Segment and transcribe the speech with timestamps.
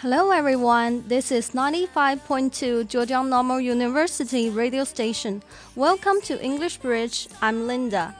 [0.00, 5.42] Hello everyone, this is 95.2 Zhejiang Normal University radio station.
[5.74, 7.28] Welcome to English Bridge.
[7.40, 8.14] I'm Linda.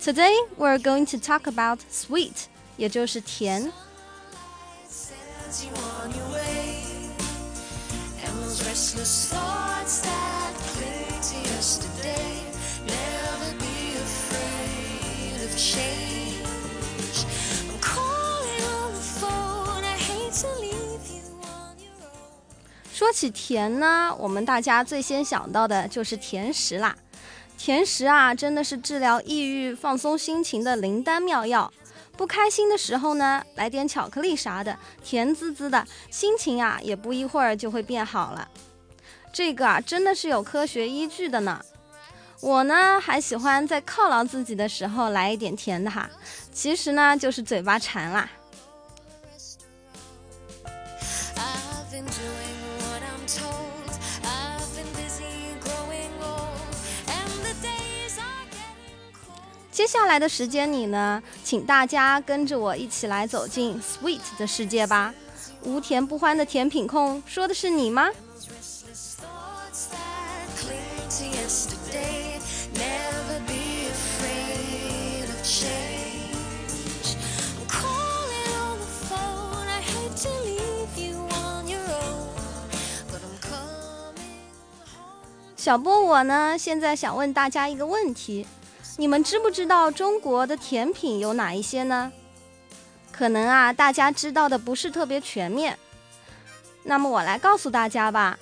[0.00, 3.72] Today we're going to talk about sweet, 也就是甜。
[4.88, 6.82] Sends you on your way,
[8.24, 9.53] and those restless thoughts
[23.15, 26.93] 起甜呢，我们大家最先想到的就是甜食啦。
[27.57, 31.71] 甜食啊，真的是治疗抑郁、放松心情的灵丹妙药。
[32.17, 38.49] 不开心的时候呢，来点巧克力啥的，甜滋滋的，心情啊也不一会儿就会变好了。
[39.31, 41.61] 这个啊，真的是有科学依据的呢。
[42.41, 46.09] 我呢，还喜欢在犒劳自己的时候来一点甜的哈，
[46.51, 48.29] 其实呢，就是嘴巴馋啦。
[59.75, 65.13] 接下来的时间里呢，请大家跟着我一起来走进 Sweet 的世界吧。
[65.63, 68.09] 无甜不欢的甜品控，说的是你吗.
[85.57, 88.45] 小波我呢，现在想问大家一个问题：
[88.97, 92.11] 你们知不知道中国的甜品有哪一些呢？
[93.11, 95.77] 可能啊，大家知道的不是特别全面。
[96.83, 98.37] 那么我来告诉大家吧。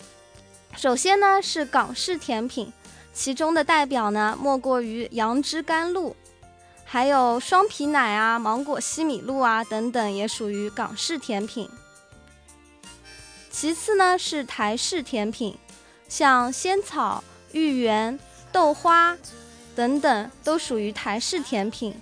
[0.75, 2.72] 首先呢是港式甜品，
[3.14, 6.16] 其中的代表呢莫过于杨枝甘露，
[6.84, 11.68] 还有双皮奶啊、芒果西米露啊等等，也属于港式甜品。
[13.50, 15.58] 其次呢是台式甜品，
[16.08, 18.20] 像仙草、芋圆、
[18.52, 19.18] 豆花
[19.75, 21.95] 等等，都属于台式甜品。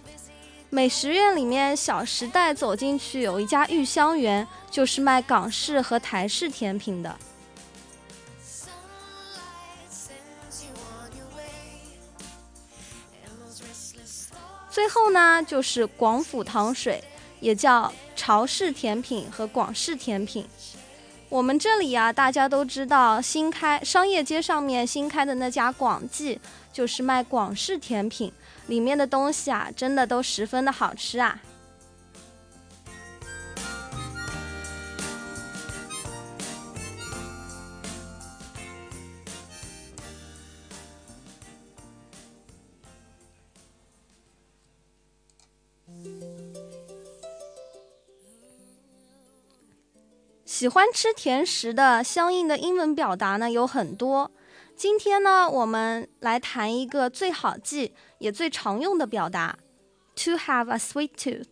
[0.70, 7.16] 美食院里面，《小时代》走进去有一家玉香园，就是卖港式和台式甜品的。
[14.70, 17.04] 最后呢，就是广府糖水，
[17.42, 20.48] 也叫潮式甜品和广式甜品。
[21.28, 26.40] 我们这里啊，大家都知道，新开商业街上面新开的那家广记，
[26.72, 28.32] 就是卖广式甜品，
[28.68, 31.42] 里面的东西啊，真的都十分的好吃啊。
[50.46, 54.30] 喜欢吃甜食的相应的英文表达呢有很多。
[54.82, 59.60] 今天呢，我们来谈一个最好记也最常用的表达
[60.16, 61.46] ：to have a sweet tooth。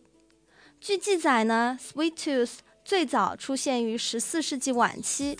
[0.80, 2.54] 据记载呢，sweet tooth
[2.84, 5.38] 最早出现于十四世纪晚期。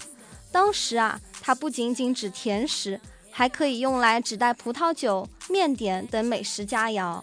[0.52, 7.20] 当时啊，它不仅仅指甜食，还可以用来指代葡萄酒、面点等美食佳肴。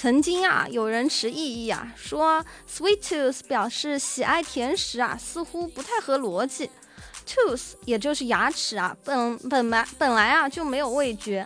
[0.00, 6.70] 曾经啊，有人持异议啊，说 sweet tooth 表示喜爱甜食啊，似乎不太合逻辑。
[7.26, 11.44] tooth 也就是牙齿啊，本本来本来啊就没有味觉，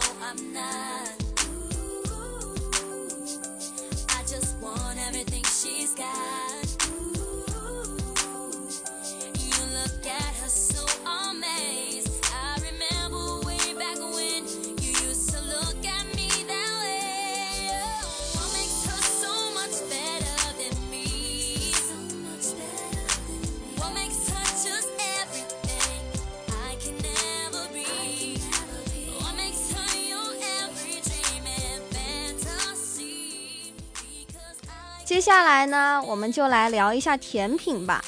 [35.08, 38.04] 接下来呢，我们就来聊一下甜品吧。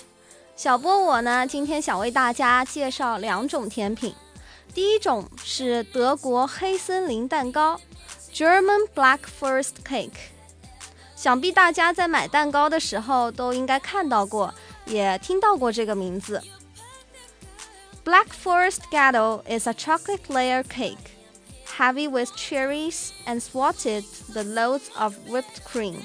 [0.54, 4.14] 小波我呢，今天想为大家介绍两种甜品。
[4.74, 7.80] 第一种是德国黑森林蛋糕
[8.34, 10.10] （German Black Forest Cake）。
[11.16, 14.52] 想必大家在买蛋糕的时候都应该看到过，
[14.84, 16.42] 也听到过这个名字。
[18.04, 20.98] Black Forest Gâteau is a chocolate layer cake,
[21.78, 24.04] heavy with cherries and swatted
[24.34, 26.02] the loads of whipped cream.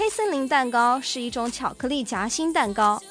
[0.00, 3.02] 黑森林蛋糕是一种巧克力夹心蛋糕。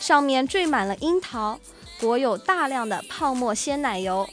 [0.00, 1.60] 上面缀满了樱桃，
[2.00, 4.28] 裹有大量的泡沫鲜奶油。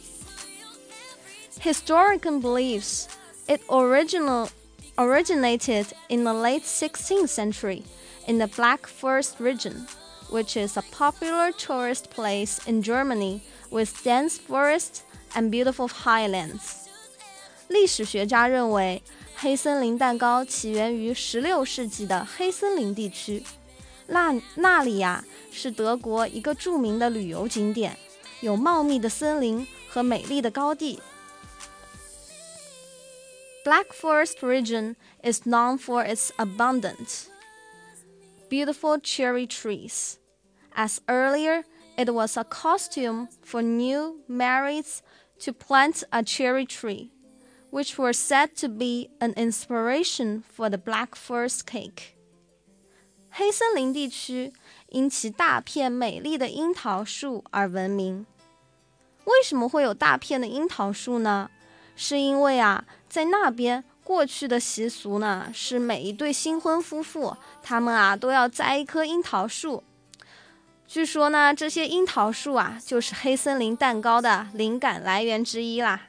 [1.61, 3.03] Historian believes
[3.45, 4.49] it original
[4.95, 7.83] originated in the late 16th century
[8.25, 9.85] in the Black Forest region,
[10.31, 15.01] which is a popular tourist place in Germany with dense forests
[15.33, 16.87] and beautiful highlands.
[17.67, 19.03] 历史学家认为，
[19.43, 23.43] 黑森林蛋糕起源于16世纪的黑森林地区。
[24.07, 27.97] 那那里呀，是德国一个着名的旅游景点，
[28.41, 30.99] 有茂密的森林和美丽的高地。
[33.63, 37.27] Black Forest region is known for its abundant,
[38.49, 40.15] beautiful cherry trees.
[40.73, 41.65] As earlier,
[41.95, 45.01] it was a costume for new marrieds
[45.45, 47.11] to plant a cherry tree,
[47.74, 52.14] Which were said to be an inspiration for the Black Forest cake.
[53.28, 54.52] 黑森林地区
[54.90, 58.24] 因其大片美丽的樱桃树而闻名。
[59.24, 61.50] 为什么会有大片的樱桃树呢？
[61.96, 69.82] 是因为啊，在那边过去的习俗呢，是每一对新婚夫妇，他们啊都要栽一棵樱桃树。
[70.86, 76.02] 据说呢，这些樱桃树啊，就是黑森林蛋糕的灵感来源之一啦。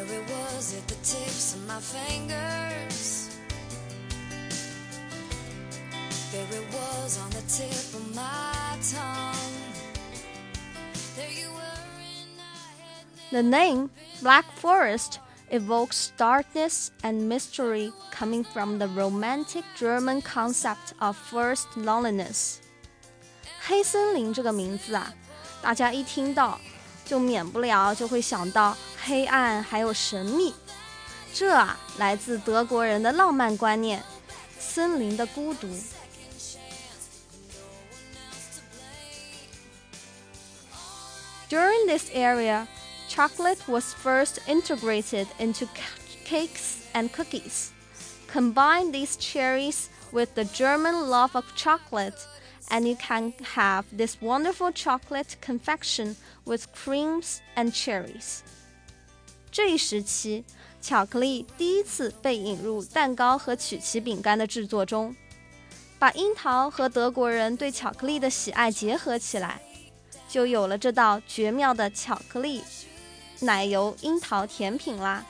[0.00, 3.30] there it was at the tips of my fingers
[6.32, 9.62] there it was on the tip of my tongue
[11.16, 13.90] there you were and I had the name
[14.22, 22.56] black forest evokes darkness and mystery coming from the romantic German concept of first loneliness。
[23.60, 25.14] 黑森林这个名字啊，
[25.62, 26.58] 大家一听到
[27.04, 30.54] 就免不了就会想到 黑暗还有神秘。
[31.32, 34.02] 这啊，来自德国人的浪漫观念，
[34.58, 35.68] 森林的孤独。
[41.48, 42.66] During this area,
[43.08, 45.68] chocolate was first integrated into
[46.24, 47.68] cakes and cookies.
[48.26, 52.18] Combine these cherries with the German love of chocolate,
[52.68, 58.42] and you can have this wonderful chocolate confection with creams and cherries.
[59.51, 60.45] 这一时期，
[60.81, 65.13] 巧克力第一次被引入蛋糕和曲奇饼干的制作中，
[65.99, 69.61] 把樱桃和德国人对巧克力的喜爱结合起来，
[70.29, 72.63] 就有了这道绝妙的巧克力
[73.41, 75.25] 奶油樱桃甜品啦。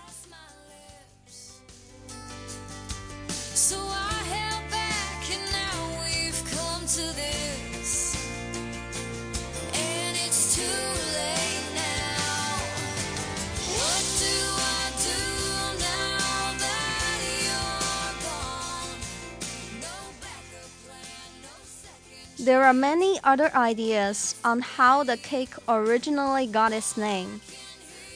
[22.41, 27.41] There are many other ideas on how the cake originally got its name.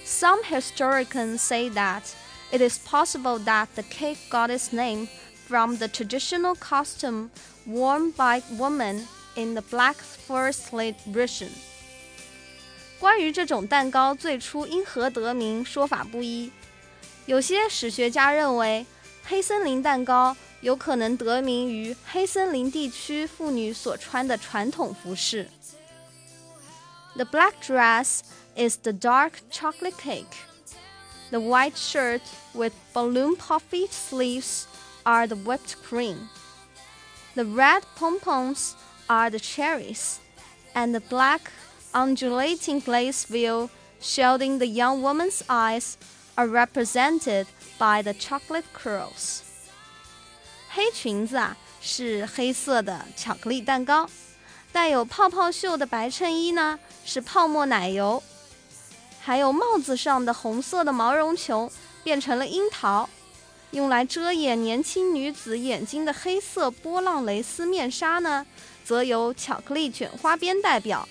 [0.05, 2.15] Some historians say that
[2.53, 5.09] it is possible that the cake got its name
[5.47, 7.31] from the traditional costume
[7.67, 9.07] worn by women
[9.37, 11.51] in the Black Forest region.
[12.99, 16.53] 关于这种蛋糕最初因何得名，说法不一。
[17.27, 18.85] 有些史学家认为，
[19.25, 25.49] 黑森林蛋糕 有可能得名于黑森林地区妇女所穿的传统服饰。
[27.17, 28.21] The black dress
[28.57, 30.37] is the dark chocolate cake.
[31.31, 32.23] The white shirt
[32.55, 34.65] with balloon puffy sleeves
[35.05, 36.29] are the whipped cream.
[37.35, 38.75] The red pompons
[39.09, 40.19] are the cherries,
[40.75, 41.51] and the black
[41.95, 43.71] undulating glaze veil
[44.01, 45.97] shielding the young woman's eyes
[46.37, 47.47] are represented
[47.79, 49.43] by the chocolate curls.
[50.76, 54.10] 黑裙子啊是黑色的巧克力蛋糕，
[54.74, 58.22] 带有泡泡袖的白衬衣呢是泡沫奶油，
[59.22, 61.72] 还有帽子上的红色的毛绒球
[62.04, 63.10] 变成了樱桃，
[63.72, 68.46] 用来遮掩年轻女子眼睛的黑色波浪蕾丝面纱呢，
[68.84, 71.08] 则由巧克力卷花边代表。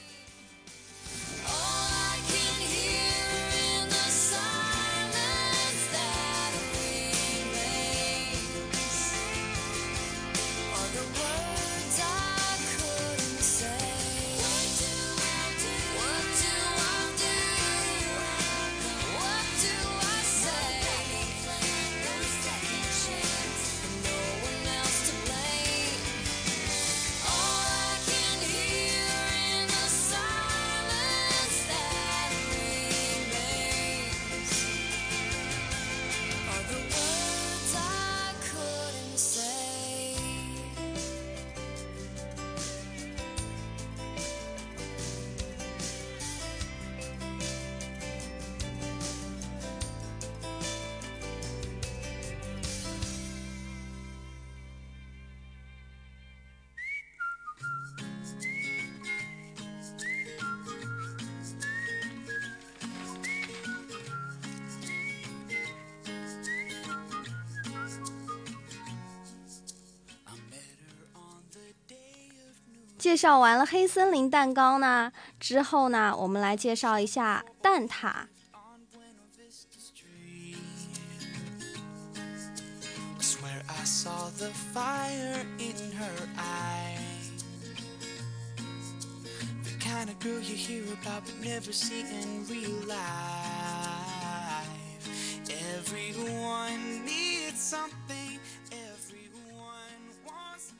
[73.04, 78.25] 介绍完了黑森林蛋糕呢，之后呢，我们来介绍一下蛋挞。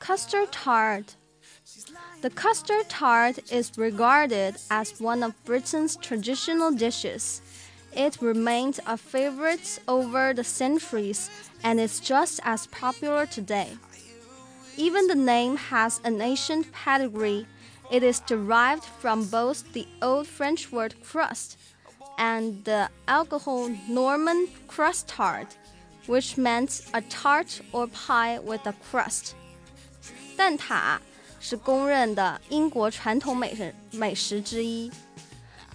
[0.00, 1.24] Custard tart.
[2.25, 7.43] The custard tart is regarded as one of Britain's traditional dishes.
[7.95, 11.28] It remained a favorite over the centuries
[11.62, 13.76] and is just as popular today.
[14.78, 17.47] Even the name has an ancient pedigree.
[17.90, 21.59] It is derived from both the Old French word crust
[22.16, 25.59] and the alcohol Norman crust tart,
[26.07, 29.35] which meant a tart or pie with a crust.
[30.38, 30.99] 蛋挞
[31.47, 34.91] 是公认的英国传统美食美食之一。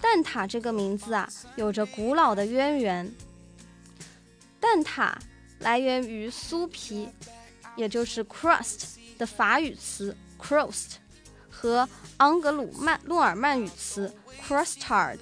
[0.00, 3.08] 蛋挞这个名字啊，有着古老的渊源。
[4.58, 5.14] 蛋挞
[5.60, 7.08] 来源于酥皮，
[7.76, 8.82] 也就是 crust
[9.16, 10.94] 的法语词 crust
[11.48, 14.12] 和盎格鲁曼诺尔曼语词
[14.42, 15.18] crustard。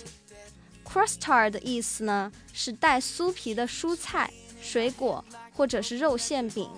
[0.82, 6.70] crustard 的意思呢是带酥皮的蔬菜、水果或者是肉馅饼。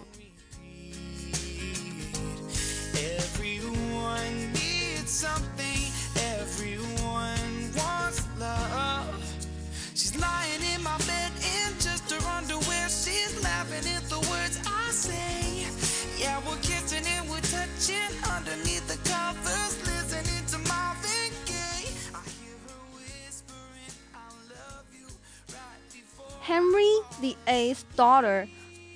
[26.51, 28.49] Henry VIII's daughter,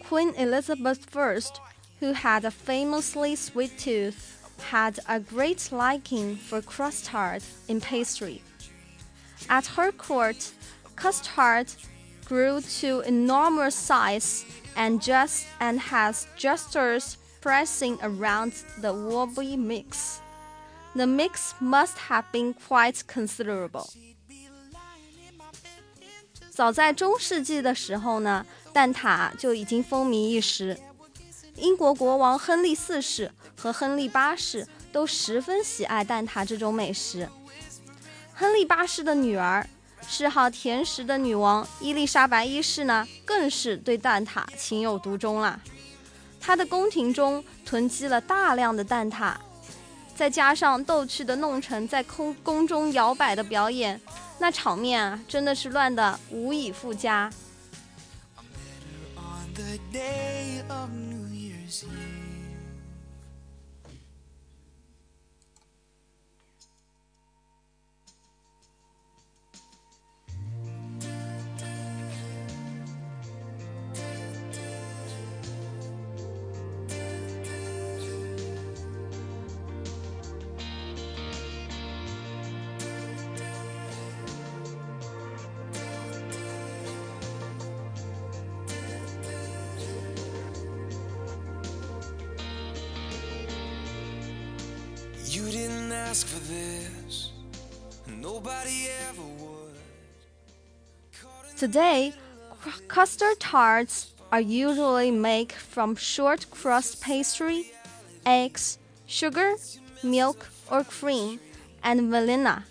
[0.09, 1.41] Queen Elizabeth I,
[2.01, 4.43] who had a famously sweet tooth,
[4.73, 8.43] had a great liking for custard in pastry.
[9.49, 10.53] At her court,
[10.97, 11.73] custard
[12.25, 14.45] grew to enormous size
[14.75, 20.21] and just and has jesters pressing around the wobbly mix.
[20.97, 23.89] The mix must have been quite considerable.
[26.55, 30.79] 早在中世纪的时候呢，蛋挞就已经风靡一时。
[31.57, 37.29] 英国国王亨利四世和亨利八世都十分喜爱蛋挞这种美食。
[38.33, 39.69] 亨利八世的女儿，
[40.07, 45.59] 嗜好甜食的女王伊丽莎白一世呢，更是对蛋挞情有独钟啦。
[46.41, 49.35] 她的宫廷中囤积了大量的蛋挞，
[50.15, 54.01] 再加上逗趣的弄臣在空宫中摇摆的表演。
[54.39, 57.31] 那场面啊，真的是乱的无以复加。
[96.14, 97.32] ask for this,
[98.08, 99.78] nobody ever would.
[101.58, 102.14] Today,
[102.88, 107.72] custard tarts are usually made from short crust pastry,
[108.26, 109.56] eggs, sugar,
[110.04, 111.40] milk or cream,
[111.84, 112.64] and vanilla,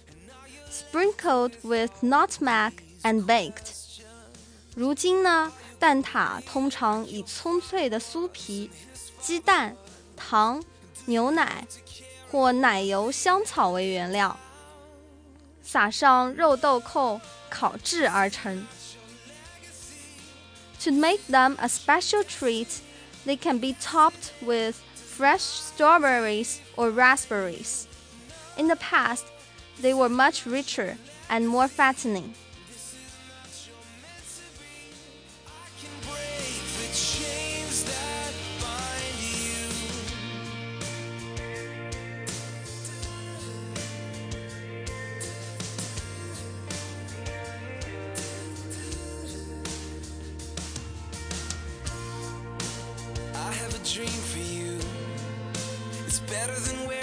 [0.70, 3.74] sprinkled with nutmeg and baked.
[4.76, 8.70] 如今呢，蛋挞通常以葱脆的酥皮、
[9.20, 9.76] 鸡蛋、
[10.16, 10.62] 糖、
[11.06, 11.66] 牛奶
[12.32, 14.38] 或奶油、香草为原料，
[15.62, 18.66] 撒上肉豆蔻烤制而成。
[20.84, 22.68] To make them a special treat,
[23.26, 27.86] they can be topped with fresh strawberries or raspberries.
[28.56, 29.24] In the past,
[29.82, 30.96] they were much richer
[31.28, 32.34] and more fattening.
[53.93, 54.79] Dream for you.
[56.07, 57.02] It's better than where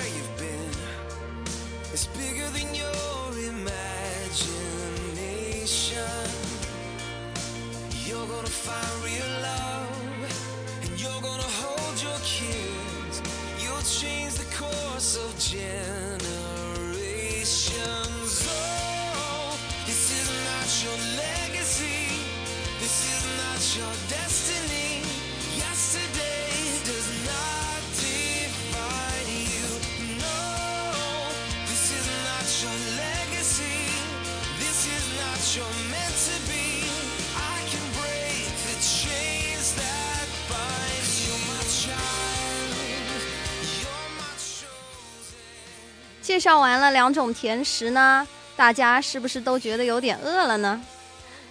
[46.31, 50.81] 介绍完了两种甜食呢，大家是不是都觉得有点饿了呢？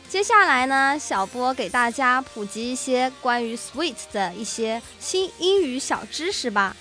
[0.07, 6.77] 接下来呢，小波给大家普及一些关于 sweet 的一些新英语小知识吧。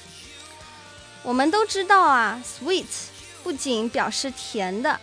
[1.25, 2.87] 我们都知道啊，sweet
[3.43, 5.01] 不仅表示甜的，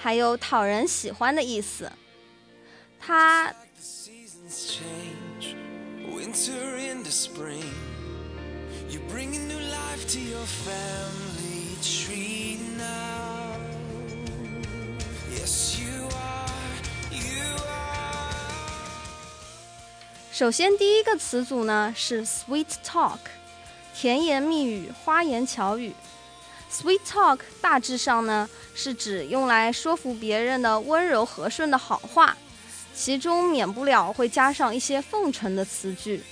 [0.00, 1.92] 还有讨人喜欢的意思。
[2.98, 3.52] 它
[20.32, 23.18] 首先，第一个词组呢，是 sweet talk，
[23.94, 25.92] 甜言蜜语、花言巧语。
[26.70, 32.36] sweet talk 大致上呢，是指用来说服别人的温柔和顺的好话，
[32.94, 36.22] 其中免不了会加上一些奉承的词句。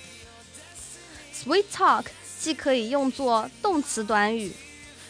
[1.35, 2.05] sweet talk
[2.39, 4.53] 既可以用作动词短语。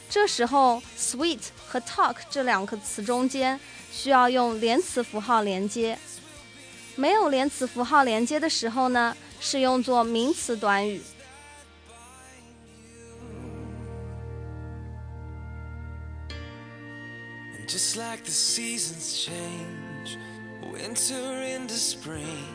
[0.08, 3.58] 这时候 sweet 和 talk 这两个词中间
[3.92, 5.98] 需要用连词符号连接。
[6.94, 11.02] 没有连词符号连接的时候呢，是用作名词短语。
[17.68, 20.16] Just like the seasons change,
[20.72, 22.54] winter into spring,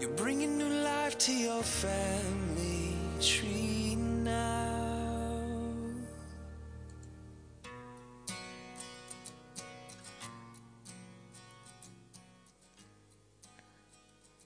[0.00, 3.67] you're bringing new life to your family tree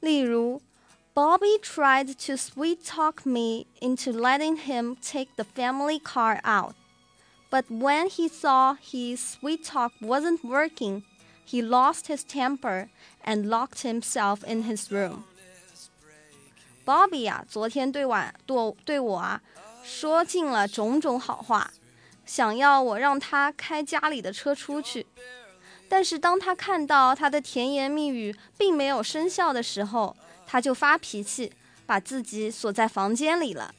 [0.01, 0.61] 例如，
[1.13, 6.73] Bobby tried to sweet talk me into letting him take the family car out,
[7.49, 11.03] but when he saw his sweet talk wasn't working,
[11.45, 12.89] he lost his temper
[13.23, 15.23] and locked himself in his room.
[16.85, 19.41] Bobby 呀、昨天对晚对对我啊
[19.83, 21.71] 说尽了种种好话，
[22.25, 25.07] 想要我让他开家里的车出去。
[25.92, 31.52] 但是当他看到他的甜言蜜语并没有生效的时候，他就发脾气，
[31.84, 33.74] 把自己锁在房间里了。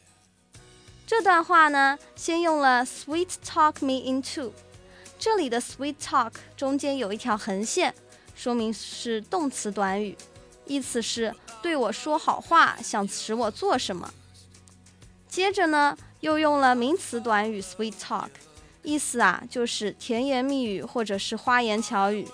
[1.07, 4.51] 这段话呢，先用了 “sweet talk me into”，
[5.17, 7.91] 这里的 “sweet talk” 中间有一条横线，
[8.35, 10.15] 说明是动词短语，
[10.67, 14.13] 意思是对我说好话，想使我做什么。
[15.27, 18.29] 接着呢，又用了名词短语 “sweet talk”。
[18.83, 22.27] 意思啊，就是甜言蜜语或者是花言巧语。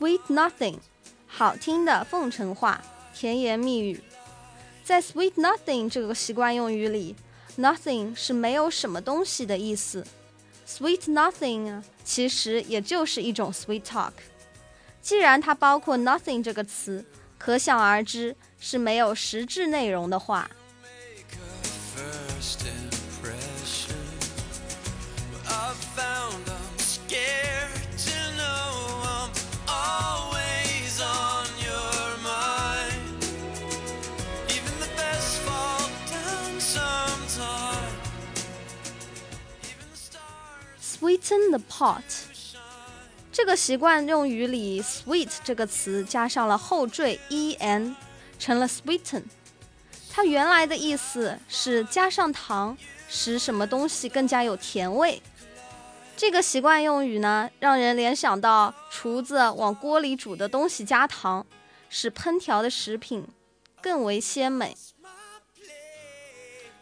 [0.00, 0.78] sweet nothing。
[1.40, 3.98] 好听的奉承话，甜言蜜语。
[4.84, 7.16] 在 sweet nothing 这个习惯用语里
[7.56, 10.06] nothing 是没有什么东西的意思
[10.68, 14.12] ，sweet nothing 其实也就是一种 sweet talk。
[15.00, 17.02] 既然它包括 nothing 这个词，
[17.38, 20.50] 可想而知是没有实质内容的话。
[41.30, 42.02] Sweeten the pot，
[43.30, 47.94] 这个习惯用语里 sweet 这个词加上了后缀 en，
[48.36, 49.22] 成了 sweeten。
[50.10, 52.76] 它原来的意思是加上糖，
[53.08, 55.22] 使什么东西更加有甜味。
[56.16, 61.46] 这个习惯用语呢，让人联想到厨子往锅里煮的东西加糖，
[61.88, 63.24] 使烹调的食品
[63.80, 64.76] 更为鲜美。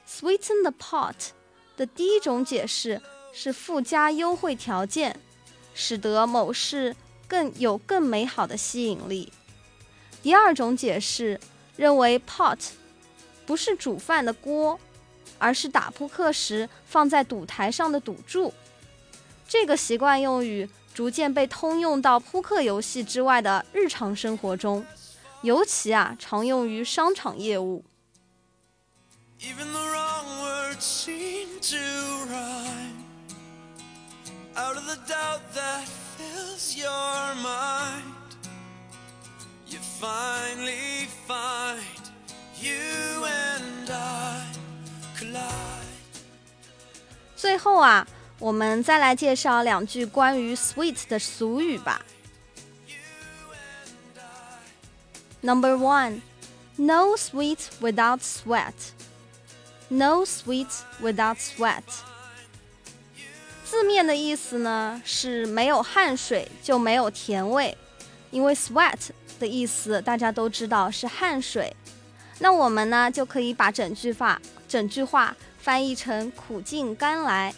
[0.09, 1.33] Sweeten the pot
[1.77, 3.03] 的第一种解释。
[3.40, 5.16] 是附加优惠条件，
[5.72, 6.96] 使得某事
[7.29, 9.33] 更有更美好的吸引力。
[10.20, 11.38] 第二种解释
[11.77, 12.59] 认为，pot
[13.46, 14.81] 不是煮饭的锅，
[15.38, 18.53] 而是打扑克时放在赌台上的赌注。
[19.46, 24.85] 这个习惯用语逐渐被通用到扑克游戏之外的日常生活中，
[25.42, 27.85] 尤其啊常用于商场业务。
[34.58, 35.88] out of the doubt that
[36.18, 38.04] fills your mind.
[39.68, 41.82] You finally find
[42.62, 44.46] you and I
[45.18, 45.50] collide.
[47.36, 48.08] 最后啊，
[48.39, 52.02] 我们再来介绍两句关于 sweet 的俗语吧。
[55.42, 56.22] Number one,
[56.78, 58.74] no sweet without sweat.
[59.89, 60.70] No sweet
[61.02, 61.84] without sweat.
[63.71, 67.77] 字面的意思呢是没有汗水就没有甜味，
[68.31, 71.77] 因为 sweat 的意思大家都知道是汗水，
[72.39, 77.55] 那我们呢就可以把整句话整句话翻译成苦尽甘来。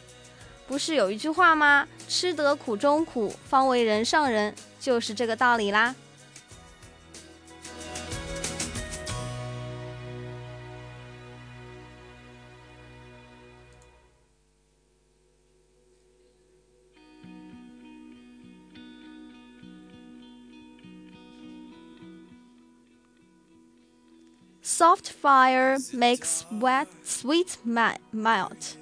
[0.67, 1.87] 不是有一句话吗？
[2.09, 5.95] 吃得苦中苦，方为人上人，就是这个道理啦。
[24.80, 28.78] Soft fire makes wet sweet melt.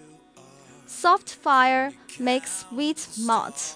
[0.87, 3.75] Soft fire makes sweet melt.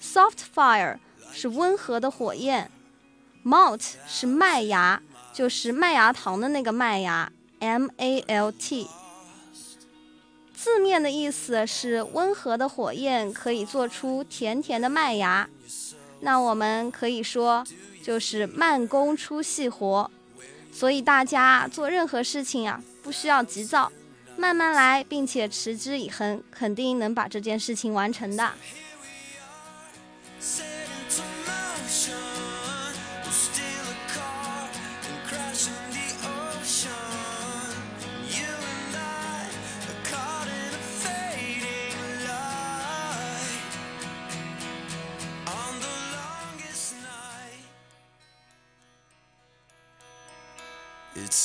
[0.00, 0.98] Soft fire
[1.32, 2.70] 是温和的火焰，
[3.44, 5.00] malt 是麦芽，
[5.32, 8.88] 就是麦芽糖的那个麦芽，M A L T。
[10.54, 15.48] 字面的意思是温和的火焰可以做出甜甜的麦芽。
[16.21, 17.65] 那我们可以说。
[18.03, 20.09] 就是慢工出细活，
[20.71, 23.91] 所以大家做任何事情啊，不需要急躁，
[24.37, 28.53] 慢慢来，并且持之以恒，肯定能把这件事情完成的。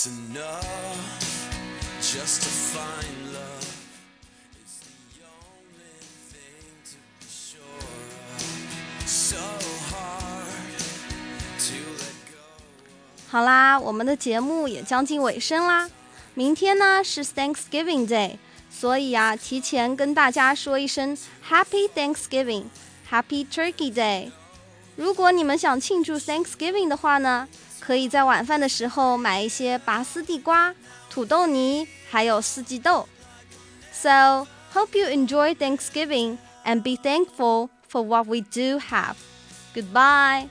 [0.05, 0.11] 好
[13.45, 15.89] 啦，我们的节目也将近尾声啦。
[16.35, 18.39] 明天呢是 Thanksgiving Day，
[18.69, 21.17] 所以啊，提前跟大家说一声
[21.49, 24.33] Happy Thanksgiving，Happy Turkey Day。
[24.97, 27.47] 如果你们想庆祝 Thanksgiving 的话呢？
[27.85, 30.73] 可以在晚饭的时候买一些拔丝地瓜、
[31.11, 33.09] 土豆泥，还有四季豆。
[33.93, 39.17] So hope you enjoy Thanksgiving and be thankful for what we do have.
[39.75, 40.49] Goodbye.